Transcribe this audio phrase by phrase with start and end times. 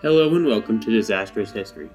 [0.00, 1.90] Hello and welcome to Disastrous History.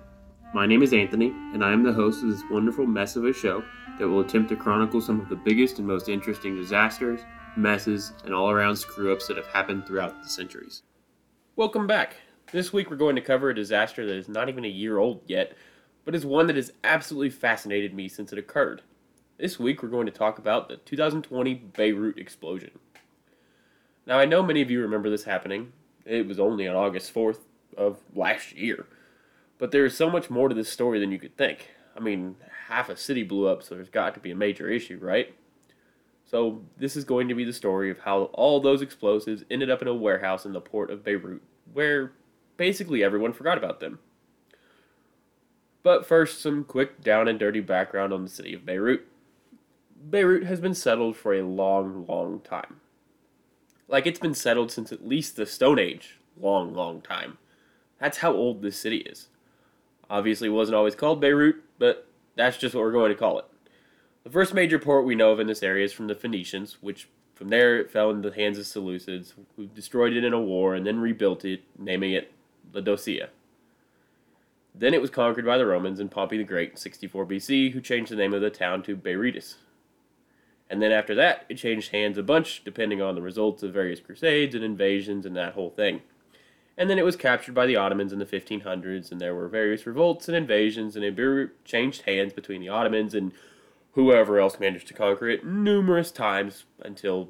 [0.53, 3.31] My name is Anthony, and I am the host of this wonderful mess of a
[3.31, 3.63] show
[3.97, 7.21] that will attempt to chronicle some of the biggest and most interesting disasters,
[7.55, 10.83] messes, and all around screw ups that have happened throughout the centuries.
[11.55, 12.17] Welcome back.
[12.51, 15.22] This week we're going to cover a disaster that is not even a year old
[15.26, 15.56] yet,
[16.04, 18.81] but is one that has absolutely fascinated me since it occurred.
[19.38, 22.72] This week we're going to talk about the 2020 Beirut explosion.
[24.05, 25.72] Now, I know many of you remember this happening.
[26.05, 27.40] It was only on August 4th,
[27.77, 28.86] of last year.
[29.58, 31.70] But there's so much more to this story than you could think.
[31.96, 32.36] I mean,
[32.68, 35.34] half a city blew up, so there's got to be a major issue, right?
[36.26, 39.82] So, this is going to be the story of how all those explosives ended up
[39.82, 41.41] in a warehouse in the port of Beirut,
[41.72, 42.13] where
[42.58, 43.99] basically everyone forgot about them.
[45.84, 49.05] But first, some quick down and dirty background on the city of Beirut.
[50.10, 52.80] Beirut has been settled for a long, long time.
[53.88, 56.20] Like it's been settled since at least the Stone Age.
[56.40, 57.38] Long, long time.
[58.03, 59.29] That's how old this city is.
[60.09, 63.45] Obviously, it wasn't always called Beirut, but that's just what we're going to call it.
[64.25, 67.07] The first major port we know of in this area is from the Phoenicians, which
[67.33, 70.75] from there it fell into the hands of Seleucids, who destroyed it in a war
[70.75, 72.33] and then rebuilt it, naming it
[72.73, 73.29] Laodicea.
[74.75, 77.79] Then it was conquered by the Romans and Pompey the Great in 64 BC, who
[77.79, 79.55] changed the name of the town to Beirut.
[80.69, 84.01] And then after that, it changed hands a bunch, depending on the results of various
[84.01, 86.01] crusades and invasions and that whole thing
[86.77, 89.85] and then it was captured by the Ottomans in the 1500s, and there were various
[89.85, 93.31] revolts and invasions, and it changed hands between the Ottomans and
[93.91, 97.29] whoever else managed to conquer it numerous times until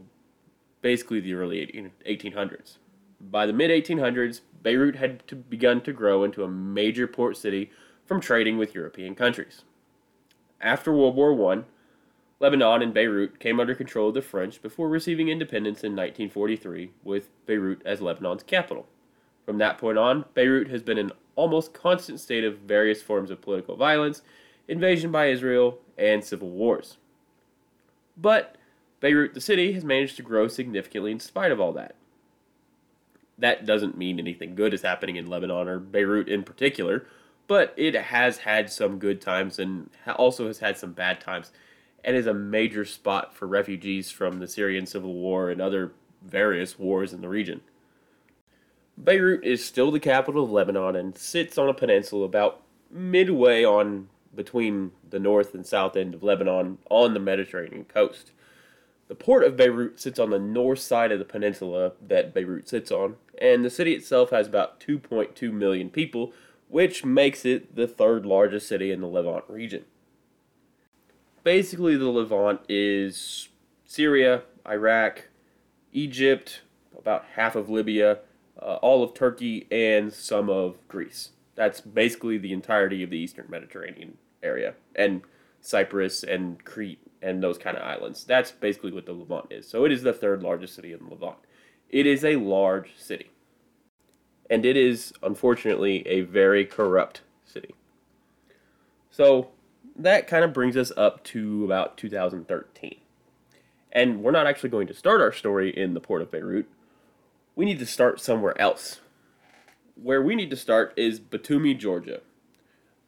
[0.81, 2.77] basically the early 1800s.
[3.19, 7.71] By the mid 1800s, Beirut had to begun to grow into a major port city
[8.05, 9.63] from trading with European countries.
[10.61, 11.63] After World War I,
[12.39, 17.29] Lebanon and Beirut came under control of the French before receiving independence in 1943, with
[17.45, 18.87] Beirut as Lebanon's capital.
[19.45, 23.41] From that point on, Beirut has been in almost constant state of various forms of
[23.41, 24.21] political violence,
[24.67, 26.97] invasion by Israel, and civil wars.
[28.15, 28.55] But
[28.99, 31.95] Beirut, the city, has managed to grow significantly in spite of all that.
[33.37, 37.07] That doesn't mean anything good is happening in Lebanon or Beirut in particular,
[37.47, 41.51] but it has had some good times and also has had some bad times
[42.05, 46.79] and is a major spot for refugees from the Syrian civil war and other various
[46.79, 47.61] wars in the region.
[48.97, 52.61] Beirut is still the capital of Lebanon and sits on a peninsula about
[52.91, 58.31] midway on between the north and south end of Lebanon on the Mediterranean coast.
[59.07, 62.91] The port of Beirut sits on the north side of the peninsula that Beirut sits
[62.91, 66.33] on, and the city itself has about 2.2 million people,
[66.69, 69.85] which makes it the third largest city in the Levant region.
[71.43, 73.49] Basically, the Levant is
[73.85, 75.27] Syria, Iraq,
[75.91, 76.61] Egypt,
[76.97, 78.19] about half of Libya,
[78.63, 81.29] uh, all of Turkey, and some of Greece.
[81.55, 85.21] That's basically the entirety of the Eastern Mediterranean area, and
[85.61, 88.25] Cyprus and Crete and those kind of islands.
[88.25, 89.67] That's basically what the Levant is.
[89.67, 91.37] So it is the third largest city in the Levant.
[91.89, 93.31] It is a large city.
[94.49, 97.75] And it is, unfortunately, a very corrupt city.
[99.09, 99.49] So
[99.95, 102.97] that kind of brings us up to about 2013.
[103.91, 106.65] And we're not actually going to start our story in the port of Beirut
[107.55, 108.99] we need to start somewhere else.
[109.95, 112.21] Where we need to start is Batumi, Georgia.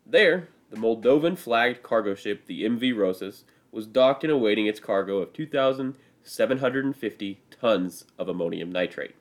[0.06, 5.18] There, the Moldovan flagged cargo ship, the MV Rhosus, was docked and awaiting its cargo
[5.18, 9.16] of 2,750 tons of ammonium nitrate.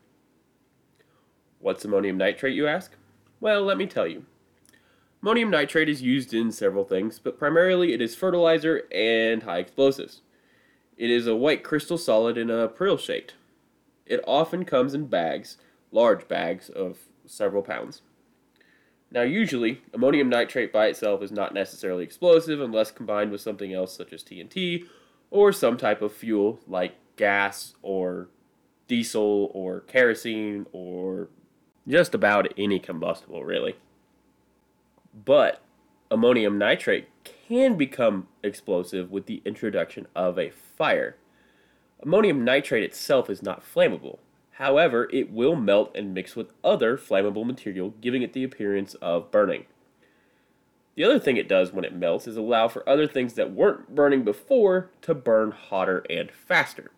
[1.59, 2.93] What's ammonium nitrate, you ask?
[3.41, 4.27] Well, let me tell you.
[5.23, 10.21] Ammonium nitrate is used in several things, but primarily it is fertilizer and high explosives.
[10.99, 13.33] It is a white crystal solid in a pearl shaped.
[14.07, 15.57] It often comes in bags,
[15.91, 18.03] large bags of several pounds.
[19.11, 23.97] Now, usually, ammonium nitrate by itself is not necessarily explosive unless combined with something else
[23.97, 24.87] such as TNT
[25.31, 28.29] or some type of fuel like gas or
[28.89, 31.29] diesel or kerosene or
[31.87, 33.77] just about any combustible, really.
[35.15, 35.63] But
[36.11, 41.17] ammonium nitrate can become explosive with the introduction of a fire.
[42.05, 44.19] Ammonium nitrate itself is not flammable.
[44.53, 49.31] However, it will melt and mix with other flammable material, giving it the appearance of
[49.31, 49.65] burning.
[50.97, 53.95] The other thing it does when it melts is allow for other things that weren't
[53.95, 56.93] burning before to burn hotter and faster.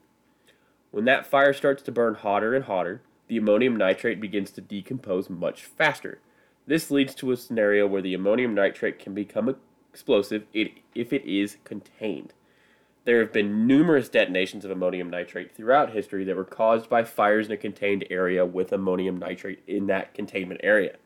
[0.90, 5.30] When that fire starts to burn hotter and hotter, the ammonium nitrate begins to decompose
[5.30, 6.20] much faster.
[6.66, 9.56] This leads to a scenario where the ammonium nitrate can become
[9.90, 12.34] explosive if it is contained.
[13.06, 17.46] There have been numerous detonations of ammonium nitrate throughout history that were caused by fires
[17.46, 20.96] in a contained area with ammonium nitrate in that containment area.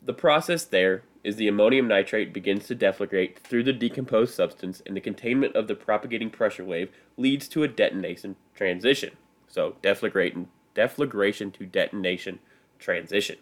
[0.00, 4.96] The process there is the ammonium nitrate begins to deflagrate through the decomposed substance, and
[4.96, 9.16] the containment of the propagating pressure wave leads to a detonation transition.
[9.48, 10.46] So, deflagrate
[10.76, 12.38] deflagration to detonation
[12.78, 13.38] transition.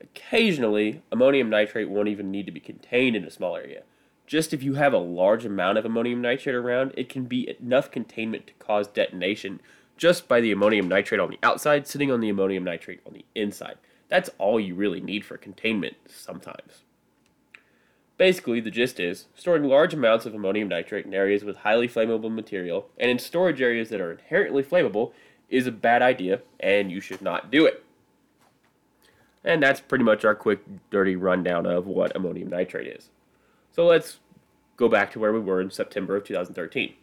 [0.00, 3.84] Occasionally, ammonium nitrate won't even need to be contained in a small area.
[4.32, 7.90] Just if you have a large amount of ammonium nitrate around, it can be enough
[7.90, 9.60] containment to cause detonation
[9.98, 13.26] just by the ammonium nitrate on the outside sitting on the ammonium nitrate on the
[13.34, 13.76] inside.
[14.08, 16.84] That's all you really need for containment sometimes.
[18.16, 22.32] Basically, the gist is storing large amounts of ammonium nitrate in areas with highly flammable
[22.32, 25.12] material and in storage areas that are inherently flammable
[25.50, 27.84] is a bad idea and you should not do it.
[29.44, 33.10] And that's pretty much our quick, dirty rundown of what ammonium nitrate is.
[33.72, 34.20] So let's
[34.76, 36.94] go back to where we were in September of 2013.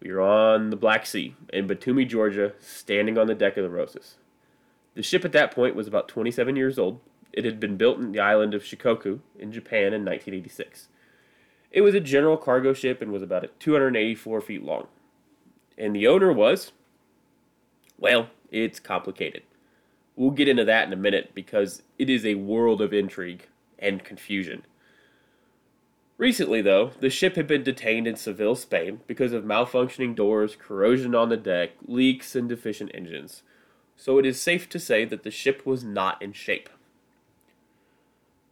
[0.00, 3.74] We were on the Black Sea in Batumi, Georgia, standing on the deck of the
[3.74, 4.14] Rhosus.
[4.94, 7.00] The ship at that point was about 27 years old.
[7.32, 10.88] It had been built in the island of Shikoku in Japan in 1986.
[11.70, 14.88] It was a general cargo ship and was about 284 feet long.
[15.78, 16.72] And the owner was,
[17.98, 19.42] well, it's complicated.
[20.16, 23.48] We'll get into that in a minute because it is a world of intrigue
[23.78, 24.64] and confusion.
[26.16, 31.14] Recently, though, the ship had been detained in Seville, Spain because of malfunctioning doors, corrosion
[31.14, 33.42] on the deck, leaks, and deficient engines
[33.96, 36.68] so it is safe to say that the ship was not in shape.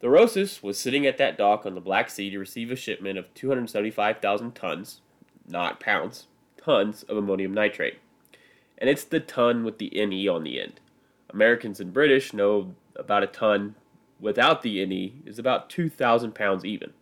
[0.00, 3.18] The Rhosus was sitting at that dock on the Black Sea to receive a shipment
[3.18, 5.00] of 275,000 tons,
[5.46, 6.26] not pounds,
[6.56, 7.98] tons of ammonium nitrate.
[8.78, 10.80] And it's the ton with the NE on the end.
[11.30, 13.76] Americans and British know about a ton
[14.18, 16.92] without the NE is about 2,000 pounds even.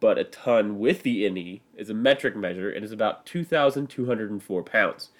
[0.00, 5.10] But a ton with the NE is a metric measure and is about 2,204 pounds.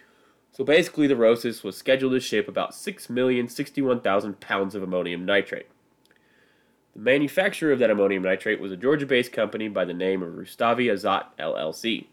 [0.53, 5.67] So basically, the Rhosus was scheduled to ship about 6,061,000 pounds of ammonium nitrate.
[6.95, 10.35] The manufacturer of that ammonium nitrate was a Georgia based company by the name of
[10.35, 12.07] Rustavi Azot LLC.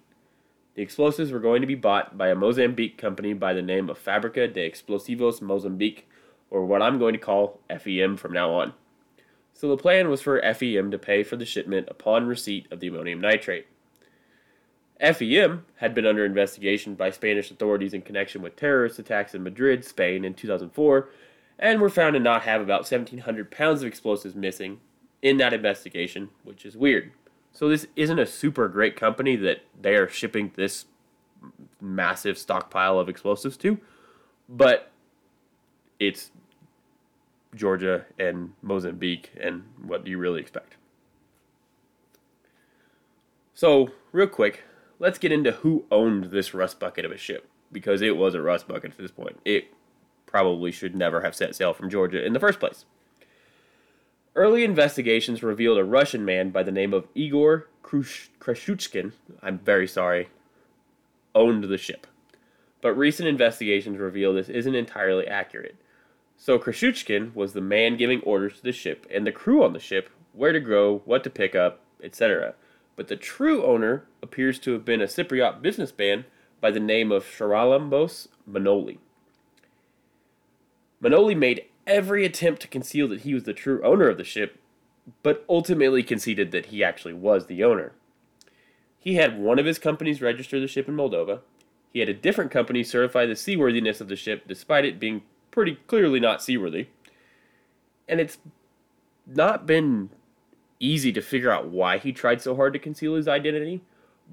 [0.76, 3.98] The explosives were going to be bought by a Mozambique company by the name of
[3.98, 6.08] Fabrica de Explosivos Mozambique,
[6.50, 8.74] or what I'm going to call FEM from now on.
[9.56, 12.88] So the plan was for FEM to pay for the shipment upon receipt of the
[12.88, 13.68] ammonium nitrate.
[15.00, 19.86] FEM had been under investigation by Spanish authorities in connection with terrorist attacks in Madrid,
[19.86, 21.10] Spain in 2004,
[21.58, 24.82] and were found to not have about 1,700 pounds of explosives missing
[25.22, 27.14] in that investigation, which is weird.
[27.54, 30.86] So, this isn't a super great company that they are shipping this
[31.80, 33.80] massive stockpile of explosives to,
[34.50, 34.92] but
[35.98, 36.32] it's
[37.56, 40.76] Georgia and Mozambique, and what do you really expect?
[43.54, 44.64] So, real quick,
[45.00, 48.42] let's get into who owned this rust bucket of a ship because it was a
[48.42, 49.40] rust bucket at this point.
[49.46, 49.74] It
[50.26, 52.86] probably should never have set sail from Georgia in the first place.
[54.36, 60.30] Early investigations revealed a Russian man by the name of Igor Grechushkin, I'm very sorry,
[61.34, 62.08] owned the ship.
[62.82, 65.78] But recent investigations reveal this isn't entirely accurate.
[66.38, 69.80] So Grechushkin was the man giving orders to the ship and the crew on the
[69.80, 72.56] ship where to go, what to pick up, etc
[72.96, 76.26] but the true owner appears to have been a Cypriot businessman
[76.62, 78.98] by the name of Charalambos Manoli.
[81.04, 84.60] Manoli made every attempt to conceal that he was the true owner of the ship,
[85.22, 87.92] but ultimately conceded that he actually was the owner.
[88.98, 91.42] He had one of his companies register the ship in Moldova.
[91.94, 95.22] He had a different company certify the seaworthiness of the ship, despite it being
[95.56, 96.88] pretty clearly not seaworthy.
[98.10, 98.38] And it's
[99.26, 100.10] not been
[100.82, 103.82] easy to figure out why he tried so hard to conceal his identity,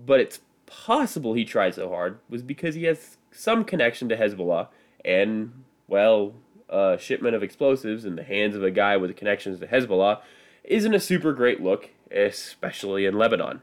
[0.05, 4.67] but it's possible he tried so hard was because he has some connection to Hezbollah
[5.05, 6.35] and, well,
[6.69, 10.21] a shipment of explosives in the hands of a guy with connections to Hezbollah
[10.65, 13.63] isn't a super great look, especially in Lebanon.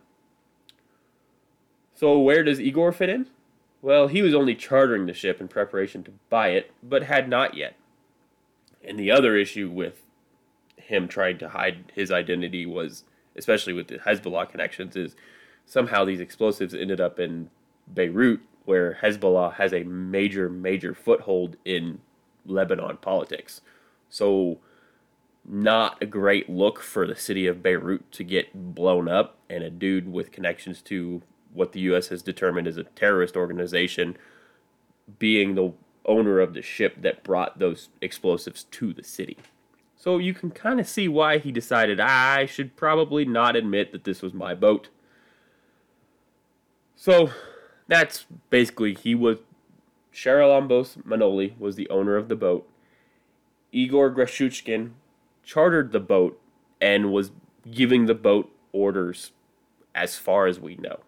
[1.94, 3.28] So, where does Igor fit in?
[3.81, 7.55] Well, he was only chartering the ship in preparation to buy it, but had not
[7.55, 7.75] yet.
[8.83, 10.01] And the other issue with
[10.77, 13.03] him trying to hide his identity was,
[13.38, 15.15] especially with the Hezbollah connections, is
[15.65, 17.50] somehow these explosives ended up in
[17.88, 22.01] Beirut, where Hezbollah has a major, major foothold in
[22.45, 23.62] Lebanon politics.
[24.09, 24.59] So,
[25.45, 29.69] not a great look for the city of Beirut to get blown up, and a
[29.69, 31.21] dude with connections to
[31.53, 32.08] what the U.S.
[32.08, 34.18] has determined is a terrorist organization
[35.18, 35.74] being the
[36.06, 39.38] owner of the ship that brought those explosives to the city.
[39.96, 44.06] So you can kind of see why he decided I should probably not admit that
[44.06, 44.89] this was my boat.
[46.96, 47.32] So
[47.88, 49.39] that's basically he was
[50.13, 52.68] Charalambos Manoli was the owner of the boat.
[53.72, 54.91] Igor Grechushkin
[55.44, 56.39] chartered the boat
[56.82, 57.32] and was
[57.70, 59.32] giving the boat orders
[59.94, 61.00] as far as we know.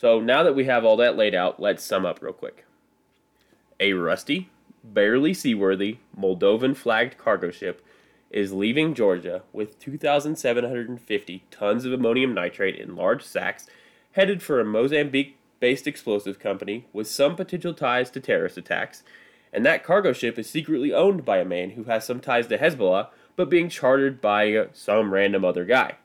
[0.00, 2.64] So now that we have all that laid out, let's sum up real quick.
[3.78, 4.48] A rusty,
[4.82, 7.84] barely seaworthy Moldovan flagged cargo ship
[8.30, 13.66] is leaving Georgia with 2,750 tons of ammonium nitrate in large sacks,
[14.12, 19.02] headed for a Mozambique based explosive company with some potential ties to terrorist attacks.
[19.52, 22.56] And that cargo ship is secretly owned by a man who has some ties to
[22.56, 25.96] Hezbollah, but being chartered by some random other guy.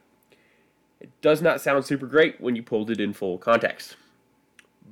[1.06, 3.96] It does not sound super great when you pulled it in full context.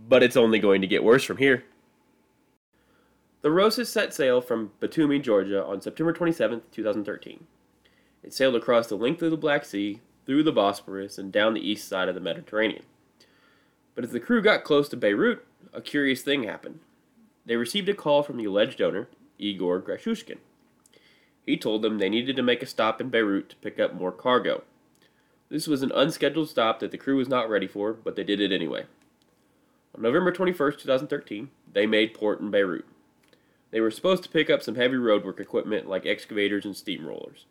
[0.07, 1.63] But it's only going to get worse from here.
[3.41, 7.47] The Rhosus set sail from Batumi, Georgia on September 27, 2013.
[8.21, 11.67] It sailed across the length of the Black Sea, through the Bosporus, and down the
[11.67, 12.83] east side of the Mediterranean.
[13.95, 15.43] But as the crew got close to Beirut,
[15.73, 16.79] a curious thing happened.
[17.43, 20.37] They received a call from the alleged owner, Igor Grechushkin.
[21.43, 24.11] He told them they needed to make a stop in Beirut to pick up more
[24.11, 24.61] cargo.
[25.53, 28.41] This was an unscheduled stop that the crew was not ready for, but they did
[28.41, 28.85] it anyway.
[29.93, 32.85] On November 21, 2013, they made port in Beirut.
[33.69, 37.45] They were supposed to pick up some heavy roadwork equipment like excavators and steamrollers.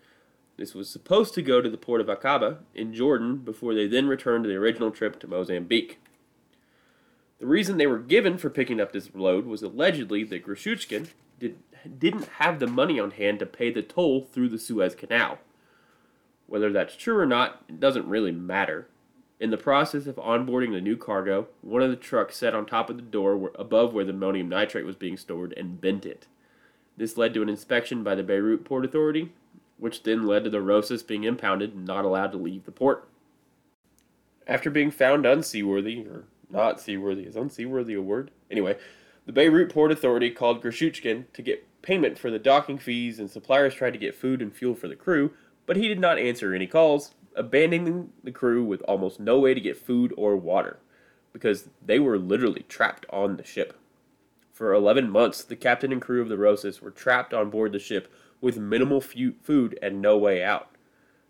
[0.56, 4.08] This was supposed to go to the port of Aqaba in Jordan before they then
[4.08, 6.00] returned to the original trip to Mozambique.
[7.38, 11.06] The reason they were given for picking up this load was allegedly that Grechushkin
[11.38, 11.56] did,
[12.00, 15.38] didn't have the money on hand to pay the toll through the Suez Canal.
[16.46, 18.88] Whether that's true or not, it doesn't really matter.
[19.40, 22.90] In the process of onboarding the new cargo, one of the trucks sat on top
[22.90, 26.26] of the door above where the ammonium nitrate was being stored and bent it.
[26.96, 29.32] This led to an inspection by the Beirut Port Authority,
[29.78, 33.08] which then led to the Rhosus being impounded and not allowed to leave the port.
[34.46, 38.30] After being found unseaworthy, or not seaworthy, is unseaworthy a word?
[38.50, 38.76] Anyway,
[39.26, 43.74] the Beirut Port Authority called Grechushkin to get payment for the docking fees, and suppliers
[43.74, 45.32] tried to get food and fuel for the crew,
[45.66, 49.60] but he did not answer any calls, abandoning the crew with almost no way to
[49.60, 50.78] get food or water
[51.32, 53.78] because they were literally trapped on the ship.
[54.52, 57.78] For 11 months, the captain and crew of the Rhosus were trapped on board the
[57.78, 60.68] ship with minimal food and no way out.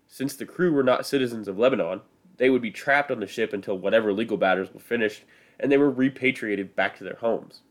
[0.07, 2.01] Since the crew were not citizens of Lebanon,
[2.37, 5.23] they would be trapped on the ship until whatever legal matters were finished
[5.59, 7.61] and they were repatriated back to their homes.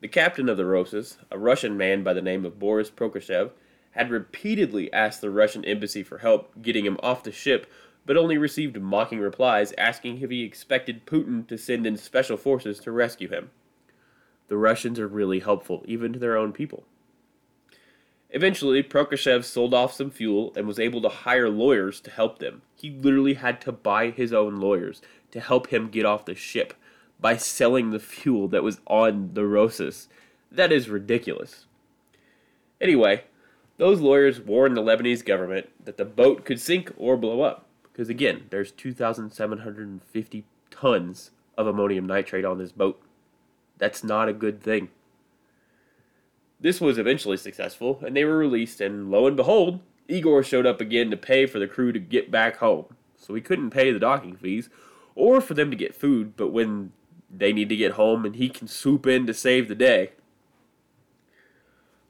[0.00, 3.50] The captain of the Rhosus, a Russian man by the name of Boris Prokoshev,
[3.94, 7.70] had repeatedly asked the Russian embassy for help getting him off the ship,
[8.04, 12.80] but only received mocking replies asking if he expected Putin to send in special forces
[12.80, 13.50] to rescue him.
[14.48, 16.84] The Russians are really helpful, even to their own people.
[18.30, 22.62] Eventually, Prokoshev sold off some fuel and was able to hire lawyers to help them.
[22.74, 26.74] He literally had to buy his own lawyers to help him get off the ship
[27.20, 30.08] by selling the fuel that was on the Rhosus.
[30.50, 31.66] That is ridiculous.
[32.80, 33.22] Anyway,
[33.76, 37.66] those lawyers warned the Lebanese government that the boat could sink or blow up.
[37.92, 43.00] Because again, there's 2,750 tons of ammonium nitrate on this boat.
[43.78, 44.88] That's not a good thing.
[46.60, 50.80] This was eventually successful, and they were released, and lo and behold, Igor showed up
[50.80, 52.86] again to pay for the crew to get back home.
[53.16, 54.68] So he couldn't pay the docking fees,
[55.14, 56.92] or for them to get food, but when
[57.30, 60.12] they need to get home and he can swoop in to save the day,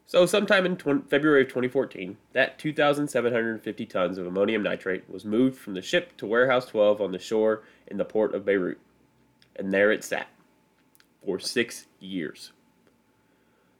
[0.07, 5.57] so, sometime in 20, February of 2014, that 2,750 tons of ammonium nitrate was moved
[5.57, 8.77] from the ship to Warehouse 12 on the shore in the port of Beirut.
[9.55, 10.27] And there it sat
[11.25, 12.51] for six years.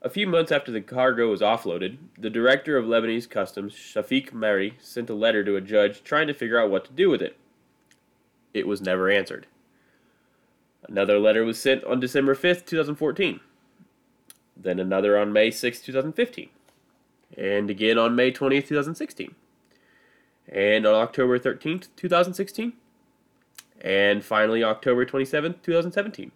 [0.02, 4.74] A few months after the cargo was offloaded, the director of Lebanese customs, Shafiq Merhi,
[4.80, 7.36] sent a letter to a judge trying to figure out what to do with it.
[8.52, 9.46] It was never answered.
[10.88, 13.40] Another letter was sent on December 5th, 2014
[14.56, 16.48] then another on May 6, 2015,
[17.36, 19.34] and again on May 20th, 2016,
[20.48, 22.72] and on October 13th, 2016,
[23.80, 26.32] and finally October 27th, 2017.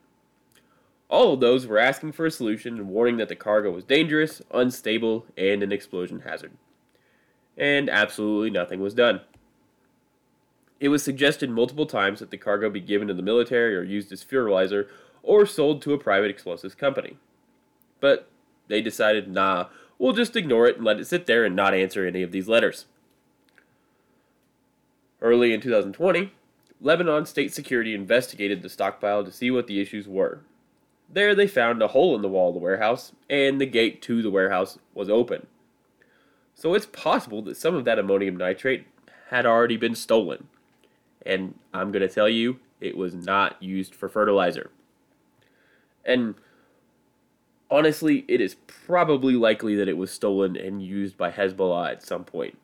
[1.08, 4.40] All of those were asking for a solution and warning that the cargo was dangerous,
[4.52, 6.52] unstable, and an explosion hazard.
[7.56, 9.22] And absolutely nothing was done.
[10.78, 14.12] It was suggested multiple times that the cargo be given to the military or used
[14.12, 14.88] as fertilizer
[15.22, 17.16] or sold to a private explosives company.
[18.00, 18.28] But
[18.68, 19.66] they decided, nah,
[19.98, 22.48] we'll just ignore it and let it sit there and not answer any of these
[22.48, 22.86] letters.
[25.20, 26.32] Early in 2020,
[26.80, 30.40] Lebanon State Security investigated the stockpile to see what the issues were.
[31.12, 34.22] There they found a hole in the wall of the warehouse, and the gate to
[34.22, 35.46] the warehouse was open.
[36.54, 38.86] So it's possible that some of that ammonium nitrate
[39.28, 40.48] had already been stolen.
[41.26, 44.70] And I'm going to tell you, it was not used for fertilizer.
[46.04, 46.34] And
[47.70, 52.24] Honestly, it is probably likely that it was stolen and used by Hezbollah at some
[52.24, 52.58] point.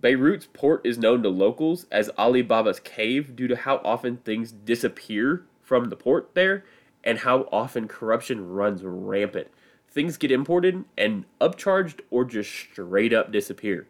[0.00, 4.50] Beirut's port is known to locals as Ali Baba's cave due to how often things
[4.50, 6.64] disappear from the port there
[7.04, 9.48] and how often corruption runs rampant.
[9.88, 13.86] Things get imported and upcharged or just straight up disappear.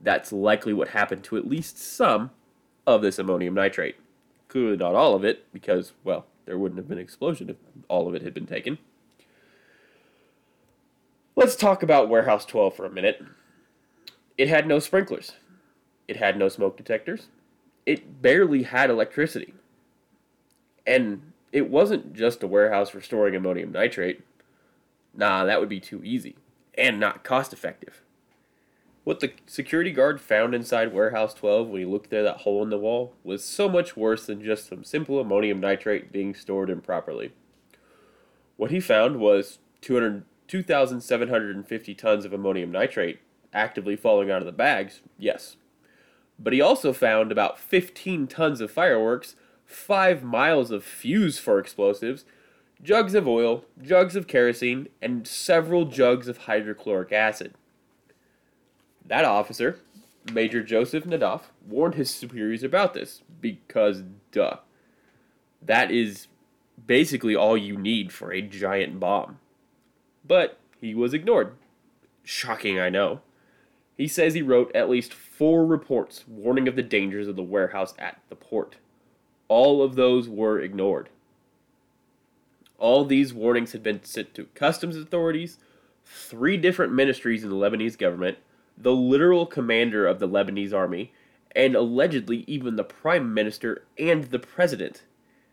[0.00, 2.32] That's likely what happened to at least some
[2.86, 3.96] of this ammonium nitrate.
[4.48, 7.56] Clearly, not all of it, because, well, there wouldn't have been an explosion if
[7.88, 8.78] all of it had been taken.
[11.44, 13.22] Let's talk about Warehouse 12 for a minute.
[14.38, 15.32] It had no sprinklers,
[16.08, 17.26] it had no smoke detectors,
[17.84, 19.52] it barely had electricity.
[20.86, 24.22] And it wasn't just a warehouse for storing ammonium nitrate.
[25.14, 26.36] Nah, that would be too easy
[26.78, 28.00] and not cost effective.
[29.04, 32.70] What the security guard found inside Warehouse 12 when he looked through that hole in
[32.70, 37.32] the wall was so much worse than just some simple ammonium nitrate being stored improperly.
[38.56, 39.58] What he found was
[40.54, 43.18] 2,750 tons of ammonium nitrate
[43.52, 45.56] actively falling out of the bags, yes.
[46.38, 49.34] But he also found about 15 tons of fireworks,
[49.64, 52.24] 5 miles of fuse for explosives,
[52.80, 57.54] jugs of oil, jugs of kerosene, and several jugs of hydrochloric acid.
[59.04, 59.80] That officer,
[60.32, 64.58] Major Joseph Nadaf, warned his superiors about this because, duh,
[65.60, 66.28] that is
[66.86, 69.40] basically all you need for a giant bomb.
[70.26, 71.52] But he was ignored.
[72.22, 73.20] Shocking, I know.
[73.96, 77.94] He says he wrote at least four reports warning of the dangers of the warehouse
[77.98, 78.76] at the port.
[79.48, 81.10] All of those were ignored.
[82.78, 85.58] All these warnings had been sent to customs authorities,
[86.04, 88.38] three different ministries in the Lebanese government,
[88.76, 91.12] the literal commander of the Lebanese army,
[91.54, 95.04] and allegedly even the prime minister and the president.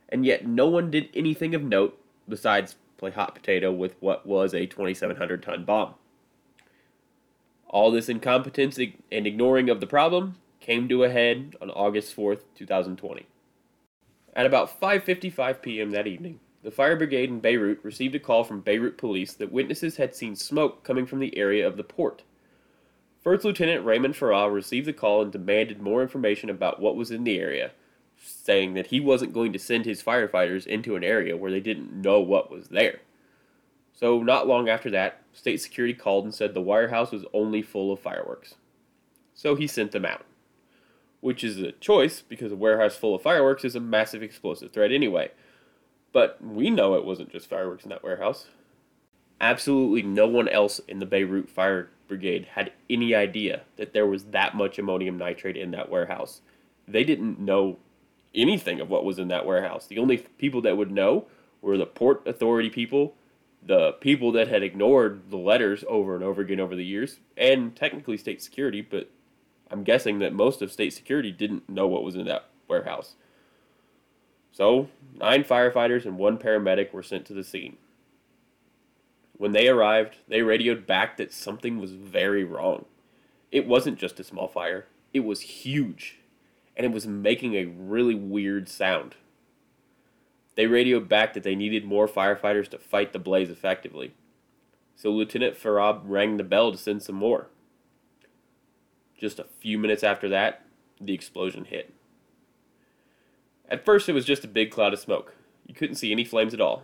[0.09, 1.97] And yet no one did anything of note
[2.27, 5.95] besides play hot potato with what was a 2,700 ton bomb.
[7.67, 12.41] All this incompetence and ignoring of the problem came to a head on August 4th,
[12.55, 13.25] 2020.
[14.35, 15.89] At about 5:55 p.m.
[15.91, 19.97] that evening, the fire brigade in Beirut received a call from Beirut police that witnesses
[19.97, 22.21] had seen smoke coming from the area of the port.
[23.23, 27.23] First Lieutenant Raymond Farah received the call and demanded more information about what was in
[27.23, 27.71] the area,
[28.23, 31.93] saying that he wasn't going to send his firefighters into an area where they didn't
[31.93, 32.99] know what was there.
[33.93, 37.91] So, not long after that, state security called and said the warehouse was only full
[37.91, 38.55] of fireworks.
[39.33, 40.25] So he sent them out.
[41.19, 44.91] Which is a choice because a warehouse full of fireworks is a massive explosive threat
[44.91, 45.31] anyway.
[46.13, 48.47] But we know it wasn't just fireworks in that warehouse.
[49.39, 54.25] Absolutely no one else in the Beirut Fire Brigade had any idea that there was
[54.25, 56.41] that much ammonium nitrate in that warehouse.
[56.87, 57.77] They didn't know
[58.33, 59.87] anything of what was in that warehouse.
[59.87, 61.27] The only people that would know
[61.61, 63.15] were the port authority people
[63.63, 67.75] the people that had ignored the letters over and over again over the years, and
[67.75, 69.09] technically state security, but
[69.69, 73.15] I'm guessing that most of state security didn't know what was in that warehouse.
[74.51, 77.77] So, nine firefighters and one paramedic were sent to the scene.
[79.37, 82.85] When they arrived, they radioed back that something was very wrong.
[83.51, 86.19] It wasn't just a small fire, it was huge,
[86.75, 89.15] and it was making a really weird sound.
[90.55, 94.13] They radioed back that they needed more firefighters to fight the blaze effectively.
[94.95, 97.47] So Lieutenant Farah rang the bell to send some more.
[99.17, 100.65] Just a few minutes after that,
[100.99, 101.93] the explosion hit.
[103.69, 105.35] At first, it was just a big cloud of smoke.
[105.65, 106.83] You couldn't see any flames at all.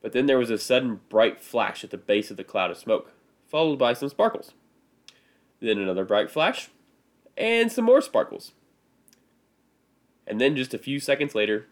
[0.00, 2.78] But then there was a sudden bright flash at the base of the cloud of
[2.78, 3.12] smoke,
[3.46, 4.52] followed by some sparkles.
[5.60, 6.70] Then another bright flash,
[7.36, 8.52] and some more sparkles.
[10.28, 11.66] And then just a few seconds later,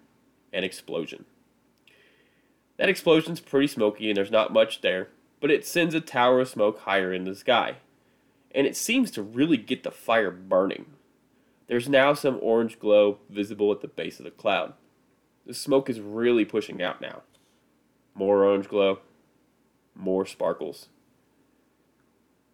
[0.51, 1.27] an explosion.
[2.79, 5.09] That explosion's pretty smoky and there's not much there,
[5.41, 7.77] but it sends a tower of smoke higher in the sky.
[8.55, 10.87] And it seems to really get the fire burning.
[11.67, 14.73] There's now some orange glow visible at the base of the cloud.
[15.45, 17.23] The smoke is really pushing out now.
[18.15, 19.01] More orange glow,
[19.95, 20.89] more sparkles.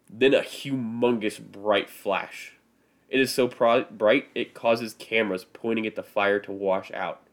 [0.09, 2.57] Then a humongous bright flash.
[3.13, 7.23] It is so bright it causes cameras pointing at the fire to wash out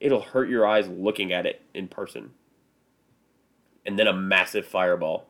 [0.00, 2.30] it'll hurt your eyes looking at it in person.
[3.84, 5.28] And then a massive fireball.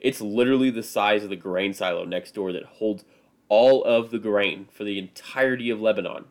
[0.00, 3.04] It's literally the size of the grain silo next door that holds
[3.48, 6.26] all of the grain for the entirety of Lebanon.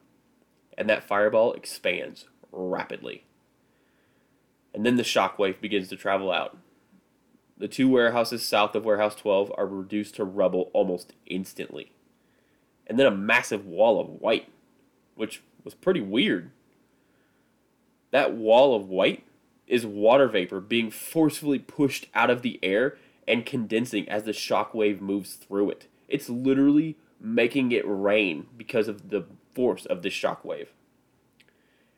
[0.77, 3.25] And that fireball expands rapidly.
[4.73, 6.57] And then the shockwave begins to travel out.
[7.57, 11.92] The two warehouses south of Warehouse 12 are reduced to rubble almost instantly.
[12.87, 14.49] And then a massive wall of white,
[15.15, 16.51] which was pretty weird
[18.13, 19.23] that wall of white
[19.65, 22.95] is water vapor being forcefully pushed out of the air
[23.27, 25.87] and condensing as the shock wave moves through it.
[26.07, 30.69] It's literally making it rain because of the force of this shock wave.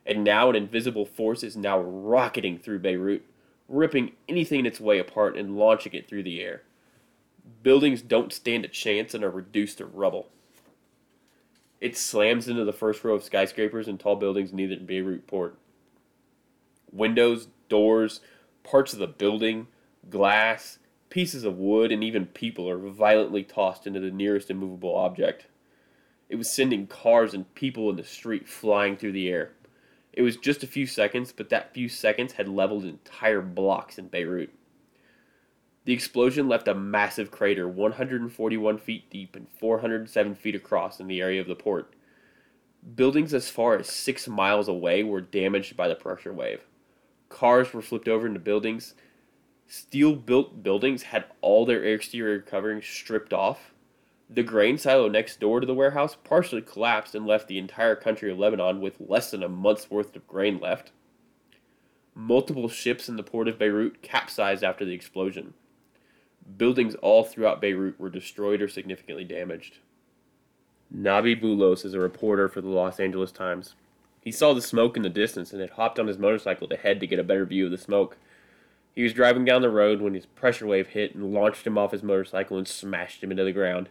[0.06, 3.26] And now an invisible force is now rocketing through Beirut,
[3.68, 6.62] ripping anything in its way apart and launching it through the air.
[7.62, 10.30] Buildings don't stand a chance and are reduced to rubble.
[11.86, 15.56] It slams into the first row of skyscrapers and tall buildings near the Beirut port.
[16.90, 18.18] Windows, doors,
[18.64, 19.68] parts of the building,
[20.10, 25.46] glass, pieces of wood, and even people are violently tossed into the nearest immovable object.
[26.28, 29.52] It was sending cars and people in the street flying through the air.
[30.12, 34.08] It was just a few seconds, but that few seconds had leveled entire blocks in
[34.08, 34.50] Beirut.
[35.86, 41.20] The explosion left a massive crater 141 feet deep and 407 feet across in the
[41.20, 41.94] area of the port.
[42.96, 46.62] Buildings as far as six miles away were damaged by the pressure wave.
[47.28, 48.94] Cars were flipped over into buildings.
[49.68, 53.72] Steel built buildings had all their exterior coverings stripped off.
[54.28, 58.32] The grain silo next door to the warehouse partially collapsed and left the entire country
[58.32, 60.90] of Lebanon with less than a month's worth of grain left.
[62.12, 65.54] Multiple ships in the port of Beirut capsized after the explosion.
[66.56, 69.78] Buildings all throughout Beirut were destroyed or significantly damaged.
[70.94, 73.74] Nabih Bulos is a reporter for the Los Angeles Times.
[74.22, 77.00] He saw the smoke in the distance and had hopped on his motorcycle to head
[77.00, 78.16] to get a better view of the smoke.
[78.94, 81.92] He was driving down the road when his pressure wave hit and launched him off
[81.92, 83.88] his motorcycle and smashed him into the ground.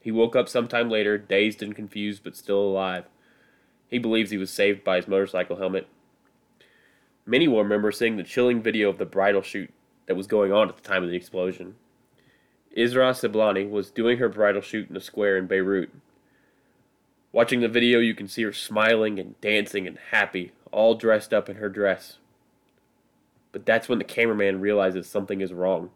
[0.00, 3.06] He woke up sometime later, dazed and confused, but still alive.
[3.88, 5.88] He believes he was saved by his motorcycle helmet.
[7.24, 9.72] Many will remember seeing the chilling video of the bridal shoot
[10.06, 11.74] that was going on at the time of the explosion.
[12.76, 15.90] Isra Seblani was doing her bridal shoot in a square in Beirut.
[17.32, 21.48] Watching the video, you can see her smiling and dancing and happy, all dressed up
[21.48, 22.18] in her dress.
[23.50, 25.90] But that's when the cameraman realizes something is wrong.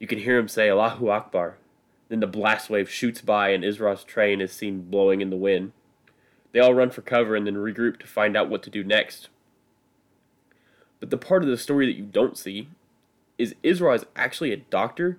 [0.00, 1.58] You can hear him say Allahu Akbar.
[2.08, 5.72] Then the blast wave shoots by and Isra's train is seen blowing in the wind.
[6.52, 9.28] They all run for cover and then regroup to find out what to do next.
[10.98, 12.68] But the part of the story that you don't see
[13.38, 15.18] is Isra is actually a doctor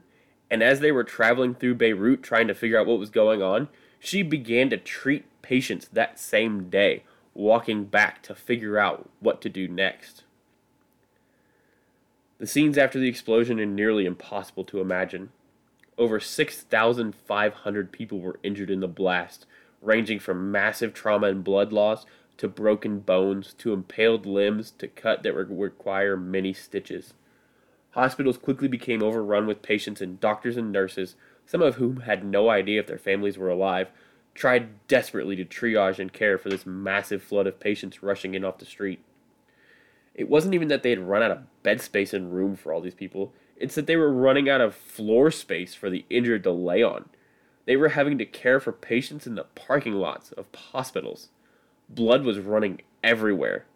[0.56, 3.68] and as they were traveling through Beirut trying to figure out what was going on,
[4.00, 9.50] she began to treat patients that same day, walking back to figure out what to
[9.50, 10.24] do next.
[12.38, 15.34] The scenes after the explosion are nearly impossible to imagine.
[15.98, 19.46] Over 6,500 people were injured in the blast,
[19.82, 22.06] ranging from massive trauma and blood loss
[22.38, 27.14] to broken bones to impaled limbs to cut that require many stitches.
[27.96, 32.50] Hospitals quickly became overrun with patients, and doctors and nurses, some of whom had no
[32.50, 33.88] idea if their families were alive,
[34.34, 38.58] tried desperately to triage and care for this massive flood of patients rushing in off
[38.58, 39.00] the street.
[40.14, 42.82] It wasn't even that they had run out of bed space and room for all
[42.82, 46.52] these people, it's that they were running out of floor space for the injured to
[46.52, 47.06] lay on.
[47.66, 51.30] They were having to care for patients in the parking lots of hospitals.
[51.88, 53.68] Blood was running everywhere.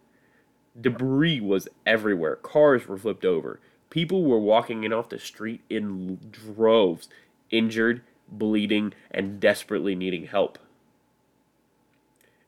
[0.78, 2.36] Debris was everywhere.
[2.36, 3.60] Cars were flipped over.
[3.90, 7.08] People were walking in off the street in droves,
[7.50, 10.58] injured, bleeding, and desperately needing help.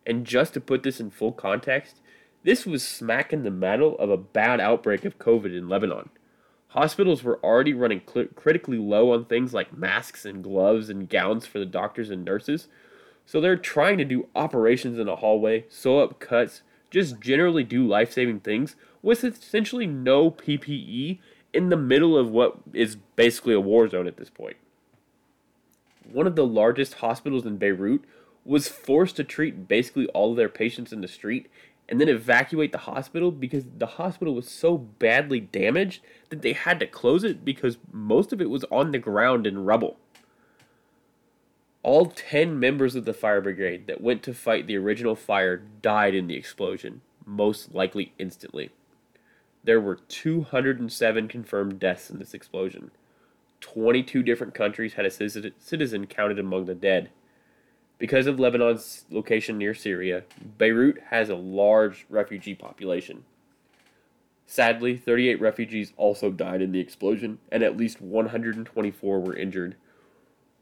[0.07, 1.96] And just to put this in full context,
[2.44, 6.11] this was smack in the middle of a bad outbreak of COVID in Lebanon.
[6.68, 11.46] Hospitals were already running cl- critically low on things like masks and gloves and gowns
[11.46, 12.68] for the doctors and nurses,
[13.26, 17.87] so they're trying to do operations in a hallway, sew up cuts, just generally do
[17.87, 21.18] life saving things with essentially no PPE
[21.52, 24.56] in the middle of what is basically a war zone at this point.
[26.10, 28.02] One of the largest hospitals in Beirut
[28.44, 31.48] was forced to treat basically all of their patients in the street
[31.88, 36.80] and then evacuate the hospital because the hospital was so badly damaged that they had
[36.80, 39.98] to close it because most of it was on the ground in rubble.
[41.82, 46.14] All 10 members of the fire brigade that went to fight the original fire died
[46.14, 48.70] in the explosion, most likely instantly.
[49.64, 52.90] There were 207 confirmed deaths in this explosion.
[53.61, 57.11] 22 different countries had a citizen counted among the dead.
[57.98, 60.25] Because of Lebanon's location near Syria,
[60.59, 63.25] Beirut has a large refugee population.
[64.44, 69.77] Sadly, 38 refugees also died in the explosion, and at least 124 were injured.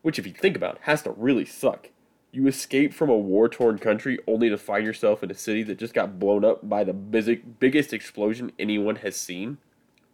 [0.02, 1.88] Which, if you think about has to really suck.
[2.32, 5.78] You escape from a war torn country only to find yourself in a city that
[5.78, 9.58] just got blown up by the biggest explosion anyone has seen.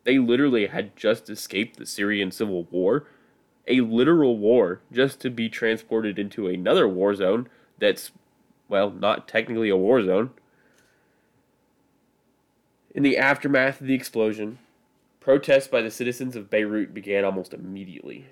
[0.04, 3.06] They literally had just escaped the Syrian civil war,
[3.66, 7.48] a literal war, just to be transported into another war zone
[7.78, 8.12] that's,
[8.68, 10.30] well, not technically a war zone.
[12.94, 14.58] In the aftermath of the explosion,
[15.20, 18.26] protests by the citizens of Beirut began almost immediately.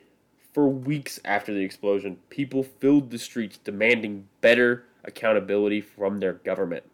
[0.54, 6.84] For weeks after the explosion, people filled the streets demanding better accountability from their government.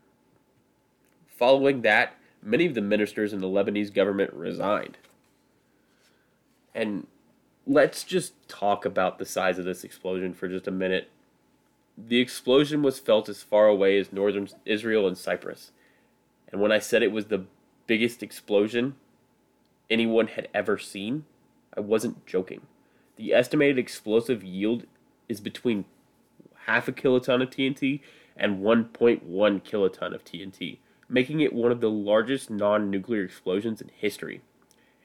[1.28, 4.96] Following that, many of the ministers in the Lebanese government resigned.
[6.74, 7.06] And
[7.66, 11.10] let's just talk about the size of this explosion for just a minute.
[11.98, 15.70] The explosion was felt as far away as northern Israel and Cyprus.
[16.50, 17.44] And when I said it was the
[17.86, 18.94] biggest explosion
[19.90, 21.26] anyone had ever seen,
[21.76, 22.62] I wasn't joking.
[23.20, 24.86] The estimated explosive yield
[25.28, 25.84] is between
[26.64, 28.00] half a kiloton of TNT
[28.34, 29.20] and 1.1
[29.62, 34.40] kiloton of TNT, making it one of the largest non nuclear explosions in history,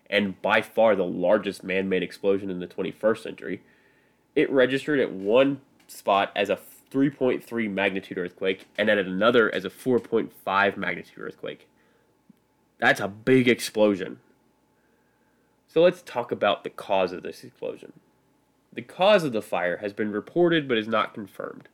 [0.09, 3.61] and by far the largest man made explosion in the 21st century.
[4.33, 6.59] It registered at one spot as a
[6.93, 11.67] 3.3 magnitude earthquake and at another as a 4.5 magnitude earthquake.
[12.79, 14.21] That's a big explosion.
[15.67, 17.91] So let's talk about the cause of this explosion.
[18.75, 21.69] The cause of the fire has been reported but is not confirmed.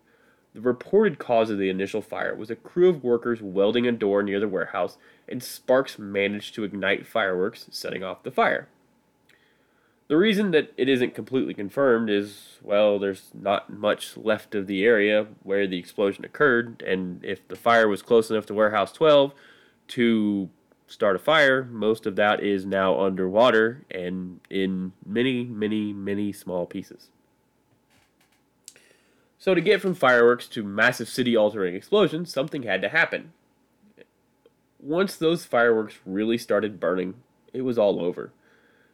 [0.54, 4.22] The reported cause of the initial fire was a crew of workers welding a door
[4.22, 8.68] near the warehouse, and sparks managed to ignite fireworks, setting off the fire.
[10.10, 14.84] The reason that it isn't completely confirmed is, well, there's not much left of the
[14.84, 19.34] area where the explosion occurred, and if the fire was close enough to Warehouse 12
[19.88, 20.50] to
[20.92, 26.66] start a fire, most of that is now underwater and in many, many, many small
[26.66, 27.10] pieces.
[29.40, 33.34] So, to get from fireworks to massive city altering explosions, something had to happen.
[34.80, 37.16] Once those fireworks really started burning,
[37.52, 38.32] it was all over.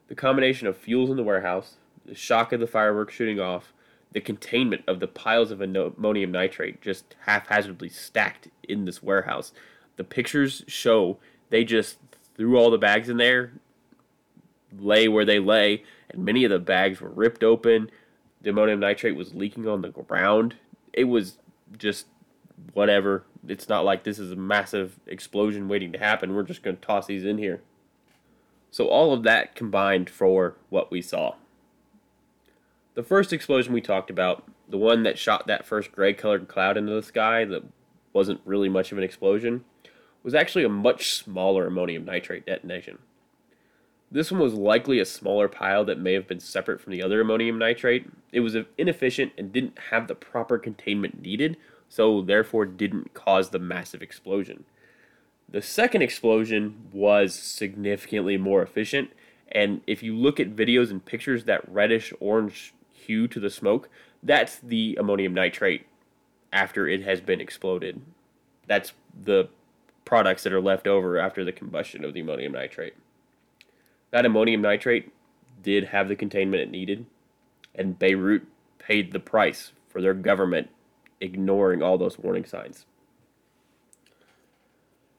[0.07, 3.73] The combination of fuels in the warehouse, the shock of the fireworks shooting off,
[4.13, 9.51] the containment of the piles of ammonium nitrate just haphazardly stacked in this warehouse.
[9.97, 11.17] The pictures show
[11.49, 11.97] they just
[12.35, 13.53] threw all the bags in there,
[14.77, 17.89] lay where they lay, and many of the bags were ripped open.
[18.41, 20.55] The ammonium nitrate was leaking on the ground.
[20.93, 21.37] It was
[21.77, 22.07] just
[22.73, 23.23] whatever.
[23.47, 26.35] It's not like this is a massive explosion waiting to happen.
[26.35, 27.61] We're just going to toss these in here.
[28.69, 31.35] So, all of that combined for what we saw.
[32.95, 36.77] The first explosion we talked about, the one that shot that first gray colored cloud
[36.77, 37.63] into the sky that
[38.11, 39.63] wasn't really much of an explosion,
[40.27, 42.97] was actually a much smaller ammonium nitrate detonation.
[44.11, 47.21] This one was likely a smaller pile that may have been separate from the other
[47.21, 48.07] ammonium nitrate.
[48.33, 51.55] It was inefficient and didn't have the proper containment needed,
[51.87, 54.65] so therefore didn't cause the massive explosion.
[55.47, 59.11] The second explosion was significantly more efficient,
[59.49, 63.87] and if you look at videos and pictures, that reddish orange hue to the smoke,
[64.21, 65.87] that's the ammonium nitrate
[66.51, 68.01] after it has been exploded.
[68.67, 68.91] That's
[69.23, 69.47] the
[70.07, 72.93] products that are left over after the combustion of the ammonium nitrate.
[74.11, 75.11] That ammonium nitrate
[75.61, 77.05] did have the containment it needed,
[77.75, 78.43] and Beirut
[78.79, 80.69] paid the price for their government
[81.19, 82.85] ignoring all those warning signs.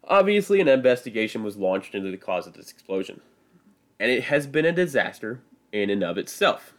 [0.05, 3.21] Obviously, an investigation was launched into the cause of this explosion,
[4.01, 6.73] and it has been a disaster in and of itself.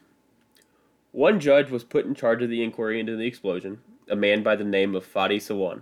[1.12, 4.56] One judge was put in charge of the inquiry into the explosion, a man by
[4.56, 5.82] the name of Fadi Sawan.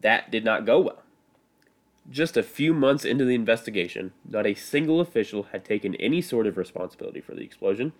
[0.00, 1.02] That did not go well.
[2.10, 6.48] Just a few months into the investigation, not a single official had taken any sort
[6.48, 7.92] of responsibility for the explosion.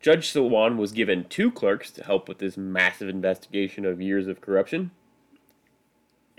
[0.00, 4.40] Judge Sawan was given two clerks to help with this massive investigation of years of
[4.40, 4.92] corruption.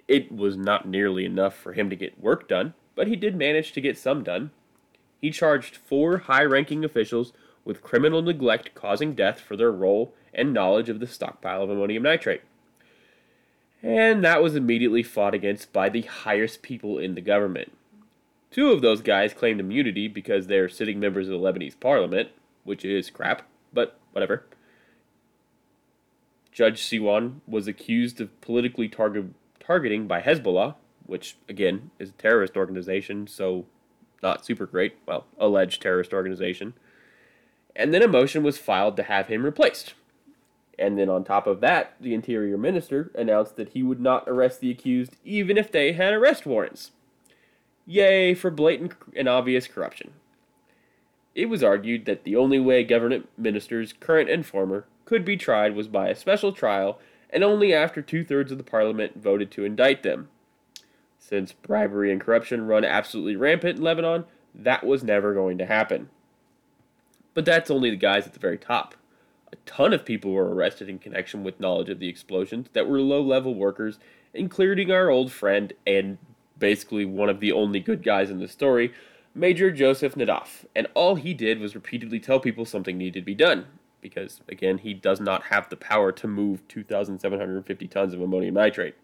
[0.07, 3.73] It was not nearly enough for him to get work done, but he did manage
[3.73, 4.49] to get some done.
[5.21, 10.53] He charged four high ranking officials with criminal neglect causing death for their role and
[10.53, 12.41] knowledge of the stockpile of ammonium nitrate
[13.81, 17.71] and that was immediately fought against by the highest people in the government.
[18.51, 22.29] Two of those guys claimed immunity because they're sitting members of the Lebanese parliament,
[22.63, 24.45] which is crap, but whatever.
[26.51, 29.27] Judge Sawan was accused of politically target,
[29.59, 33.65] targeting by Hezbollah, which, again, is a terrorist organization, so
[34.21, 34.97] not super great.
[35.05, 36.73] Well, alleged terrorist organization.
[37.75, 39.93] And then a motion was filed to have him replaced.
[40.79, 44.61] And then on top of that, the interior minister announced that he would not arrest
[44.61, 46.91] the accused even if they had arrest warrants.
[47.85, 50.13] Yay for blatant and obvious corruption.
[51.35, 55.75] It was argued that the only way government ministers, current and former, could be tried
[55.75, 59.65] was by a special trial, and only after two thirds of the parliament voted to
[59.65, 60.29] indict them.
[61.17, 66.09] Since bribery and corruption run absolutely rampant in Lebanon, that was never going to happen.
[67.33, 68.95] But that's only the guys at the very top.
[69.51, 73.01] A ton of people were arrested in connection with knowledge of the explosions that were
[73.01, 73.99] low level workers,
[74.33, 76.17] including our old friend and
[76.59, 78.93] basically one of the only good guys in the story,
[79.33, 83.35] Major Joseph Nadaf, and all he did was repeatedly tell people something needed to be
[83.35, 83.65] done.
[84.01, 88.95] Because, again, he does not have the power to move 2,750 tons of ammonium nitrate.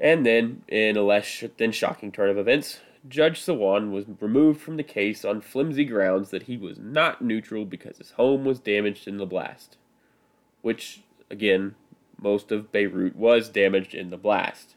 [0.00, 4.76] And then, in a less than shocking turn of events, Judge Sawan was removed from
[4.76, 9.08] the case on flimsy grounds that he was not neutral because his home was damaged
[9.08, 9.76] in the blast.
[10.60, 11.74] Which, again,
[12.20, 14.76] most of Beirut was damaged in the blast.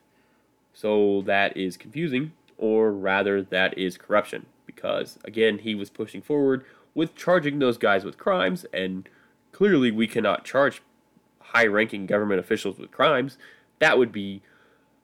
[0.73, 4.47] So that is confusing, or rather, that is corruption.
[4.65, 9.07] Because, again, he was pushing forward with charging those guys with crimes, and
[9.51, 10.81] clearly we cannot charge
[11.39, 13.37] high ranking government officials with crimes.
[13.79, 14.41] That would be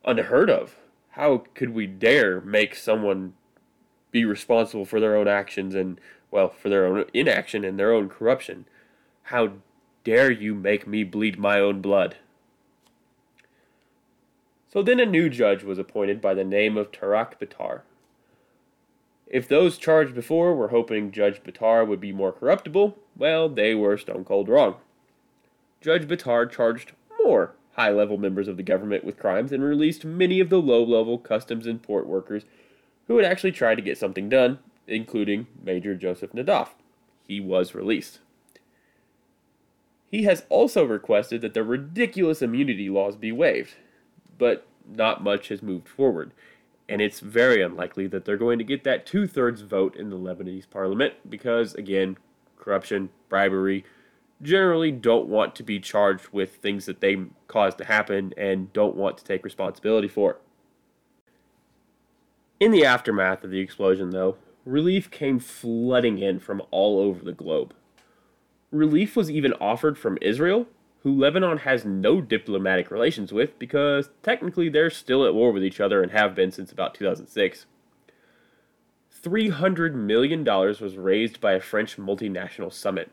[0.03, 0.75] unheard of.
[1.11, 3.33] How could we dare make someone
[4.11, 8.07] be responsible for their own actions and, well, for their own inaction and their own
[8.07, 8.65] corruption?
[9.23, 9.53] How
[10.03, 12.17] dare you make me bleed my own blood?
[14.71, 17.81] So then a new judge was appointed by the name of Tarak Bitar.
[19.27, 23.97] If those charged before were hoping Judge Bitar would be more corruptible, well, they were
[23.97, 24.75] stone cold wrong.
[25.81, 26.93] Judge Bitar charged
[27.23, 30.83] more high level members of the government with crimes and released many of the low
[30.83, 32.43] level customs and port workers
[33.07, 36.69] who had actually tried to get something done, including Major Joseph Nadaf.
[37.27, 38.19] He was released.
[40.11, 43.73] He has also requested that the ridiculous immunity laws be waived,
[44.37, 46.33] but not much has moved forward,
[46.87, 50.17] and it's very unlikely that they're going to get that two thirds vote in the
[50.17, 52.17] Lebanese parliament because, again,
[52.59, 53.85] corruption, bribery,
[54.41, 58.95] generally don't want to be charged with things that they caused to happen and don't
[58.95, 60.37] want to take responsibility for.
[62.59, 67.31] In the aftermath of the explosion, though, relief came flooding in from all over the
[67.31, 67.73] globe.
[68.71, 70.67] Relief was even offered from Israel,
[71.03, 75.79] who Lebanon has no diplomatic relations with because technically they're still at war with each
[75.79, 77.65] other and have been since about 2006.
[79.23, 83.11] $300 million was raised by a French multinational summit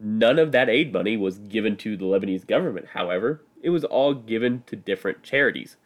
[0.00, 3.42] None of that aid money was given to the Lebanese government, however.
[3.62, 5.76] It was all given to different charities.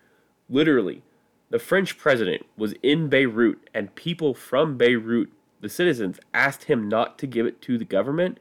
[0.49, 1.03] Literally,
[1.51, 7.19] the French president was in Beirut, and people from Beirut, the citizens, asked him not
[7.19, 8.39] to give it to the government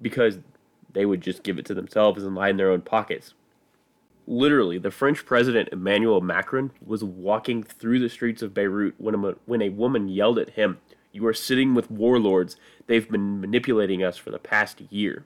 [0.00, 0.40] because
[0.92, 3.32] they would just give it to themselves and line their own pockets.
[4.26, 9.34] Literally, the French president Emmanuel Macron was walking through the streets of Beirut when a,
[9.46, 10.78] when a woman yelled at him
[11.14, 12.56] you are sitting with warlords.
[12.86, 15.24] They've been manipulating us for the past year.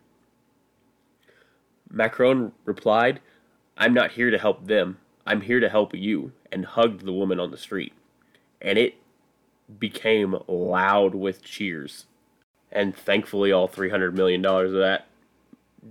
[1.90, 3.20] Macron replied,
[3.77, 4.98] I'm not here to help them.
[5.27, 7.94] I'm here to help you, and hugged the woman on the street.
[8.61, 8.96] And it
[9.79, 12.05] became loud with cheers.
[12.70, 15.07] And thankfully, all $300 million of that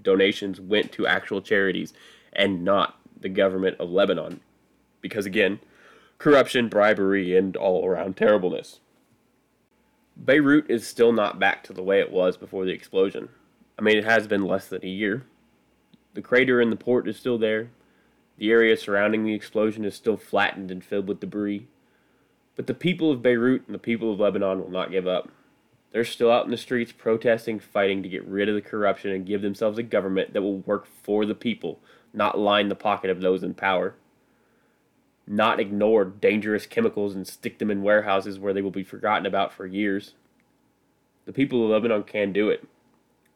[0.02, 1.94] donations went to actual charities
[2.34, 4.42] and not the government of Lebanon.
[5.02, 5.60] Because again,
[6.20, 8.80] corruption, bribery, and all around terribleness.
[10.26, 13.30] Beirut is still not back to the way it was before the explosion.
[13.78, 15.26] I mean, it has been less than a year.
[16.16, 17.70] The crater in the port is still there.
[18.38, 21.68] The area surrounding the explosion is still flattened and filled with debris.
[22.56, 25.30] But the people of Beirut and the people of Lebanon will not give up.
[25.92, 29.26] They're still out in the streets protesting, fighting to get rid of the corruption and
[29.26, 31.80] give themselves a government that will work for the people,
[32.14, 33.96] not line the pocket of those in power
[35.28, 39.52] not ignore dangerous chemicals and stick them in warehouses where they will be forgotten about
[39.52, 40.14] for years.
[41.26, 42.66] The people of Lebanon can do it.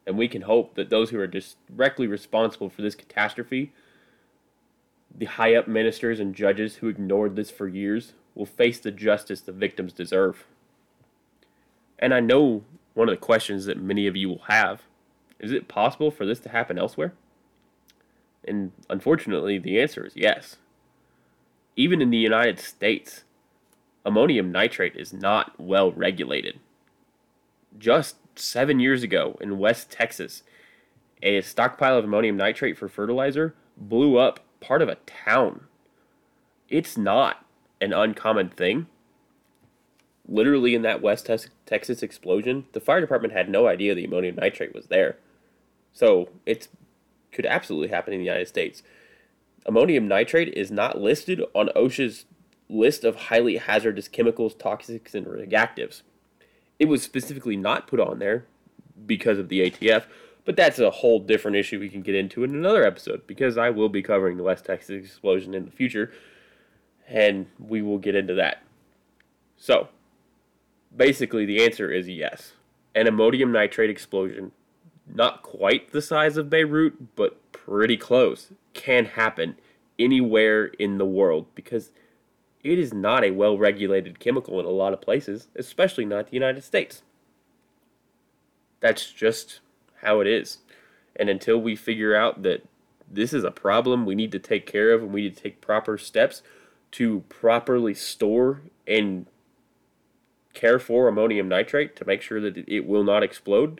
[0.07, 1.31] And we can hope that those who are
[1.67, 3.73] directly responsible for this catastrophe,
[5.15, 9.41] the high up ministers and judges who ignored this for years, will face the justice
[9.41, 10.45] the victims deserve.
[11.99, 14.83] And I know one of the questions that many of you will have
[15.39, 17.13] is it possible for this to happen elsewhere?
[18.47, 20.57] And unfortunately, the answer is yes
[21.75, 23.23] even in the United States,
[24.05, 26.59] ammonium nitrate is not well regulated.
[27.77, 30.43] Just seven years ago in West Texas,
[31.23, 35.61] a stockpile of ammonium nitrate for fertilizer blew up part of a town.
[36.67, 37.45] It's not
[37.79, 38.87] an uncommon thing.
[40.27, 41.29] Literally, in that West
[41.65, 45.17] Texas explosion, the fire department had no idea the ammonium nitrate was there.
[45.93, 46.67] So it
[47.31, 48.83] could absolutely happen in the United States
[49.65, 52.25] ammonium nitrate is not listed on OSHA's
[52.69, 56.01] list of highly hazardous chemicals, toxics, and reactives.
[56.79, 58.45] It was specifically not put on there
[59.05, 60.05] because of the ATF,
[60.45, 63.69] but that's a whole different issue we can get into in another episode because I
[63.69, 66.11] will be covering the West Texas explosion in the future
[67.07, 68.63] and we will get into that.
[69.57, 69.89] So,
[70.95, 72.53] basically, the answer is yes.
[72.95, 74.51] An ammonium nitrate explosion,
[75.13, 77.40] not quite the size of Beirut, but
[77.71, 79.55] pretty close, can happen
[79.97, 81.89] anywhere in the world because
[82.65, 86.33] it is not a well regulated chemical in a lot of places, especially not the
[86.33, 87.01] United States.
[88.81, 89.61] That's just
[90.01, 90.57] how it is.
[91.15, 92.65] And until we figure out that
[93.09, 95.61] this is a problem we need to take care of and we need to take
[95.61, 96.41] proper steps
[96.91, 99.27] to properly store and
[100.53, 103.79] care for ammonium nitrate to make sure that it will not explode,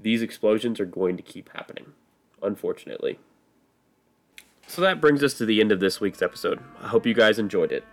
[0.00, 1.92] these explosions are going to keep happening,
[2.42, 3.18] unfortunately.
[4.66, 6.60] So that brings us to the end of this week's episode.
[6.80, 7.84] I hope you guys enjoyed it.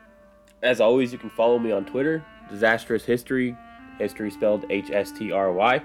[0.62, 3.56] As always, you can follow me on Twitter, Disastrous History,
[3.98, 5.82] history spelled H S T R Y,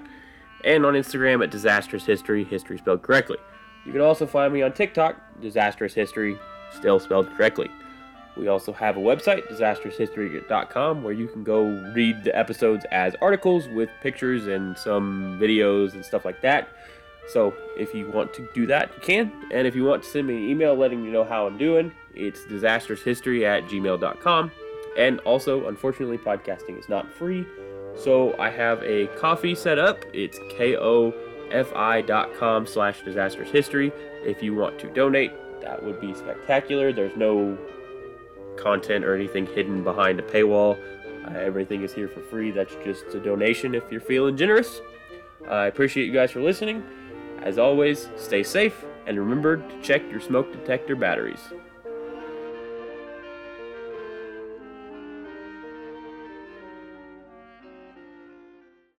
[0.63, 3.37] and on Instagram at Disastrous History, history spelled correctly.
[3.85, 6.37] You can also find me on TikTok, Disastrous History,
[6.71, 7.69] still spelled correctly.
[8.35, 13.67] We also have a website, disastroushistory.com, where you can go read the episodes as articles
[13.67, 16.67] with pictures and some videos and stuff like that.
[17.27, 19.31] So if you want to do that, you can.
[19.51, 21.91] And if you want to send me an email letting me know how I'm doing,
[22.13, 24.51] it's disastroushistory at gmail.com.
[24.97, 27.45] And also, unfortunately, podcasting is not free.
[27.95, 30.03] So I have a Ko-fi set up.
[30.13, 31.07] It's ko-fi.com
[32.67, 33.91] slash disastrous history.
[34.23, 36.91] If you want to donate, that would be spectacular.
[36.91, 37.57] There's no
[38.57, 40.77] content or anything hidden behind a paywall.
[41.25, 42.51] Uh, everything is here for free.
[42.51, 44.81] That's just a donation if you're feeling generous.
[45.49, 46.83] I appreciate you guys for listening.
[47.43, 51.41] As always, stay safe and remember to check your smoke detector batteries.